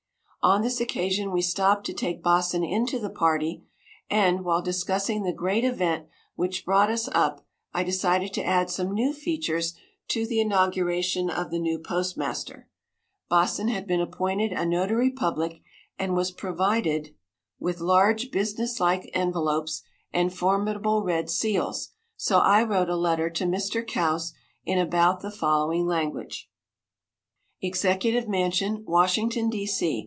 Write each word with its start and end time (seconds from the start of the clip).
On 0.43 0.63
this 0.63 0.81
occasion 0.81 1.29
we 1.31 1.43
stopped 1.43 1.85
to 1.85 1.93
take 1.93 2.23
Baasen 2.23 2.63
into 2.67 2.97
the 2.97 3.11
party, 3.11 3.63
and 4.09 4.43
while 4.43 4.63
discussing 4.63 5.21
the 5.21 5.31
great 5.31 5.63
event 5.63 6.07
which 6.33 6.65
brought 6.65 6.89
us 6.89 7.07
up, 7.09 7.45
I 7.75 7.83
decided 7.83 8.33
to 8.33 8.43
add 8.43 8.71
some 8.71 8.91
new 8.95 9.13
features 9.13 9.75
to 10.07 10.25
the 10.25 10.39
inauguration 10.41 11.29
of 11.29 11.51
the 11.51 11.59
new 11.59 11.77
postmaster. 11.77 12.67
Baasen 13.29 13.69
had 13.69 13.85
been 13.85 14.01
appointed 14.01 14.51
a 14.51 14.65
notary 14.65 15.11
public, 15.11 15.61
and 15.99 16.15
was 16.15 16.31
provided 16.31 17.13
with 17.59 17.79
large 17.79 18.31
business 18.31 18.79
like 18.79 19.11
envelopes 19.13 19.83
and 20.11 20.33
formidable 20.33 21.03
red 21.03 21.29
seals, 21.29 21.89
so 22.17 22.39
I 22.39 22.63
wrote 22.63 22.89
a 22.89 22.95
letter 22.95 23.29
to 23.29 23.43
Mr. 23.45 23.87
Kouse 23.87 24.33
in 24.65 24.79
about 24.79 25.19
the 25.19 25.29
following 25.29 25.85
language: 25.85 26.49
"EXECUTIVE 27.61 28.27
MANSION, 28.27 28.85
WASHINGTON, 28.87 29.51
D. 29.51 29.67
C. 29.67 29.99